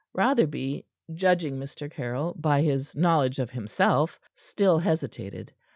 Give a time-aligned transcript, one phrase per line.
[0.15, 1.87] Rotherby, judging Mr.
[1.91, 5.53] Caryll by his knowledge of himself, still hesitated.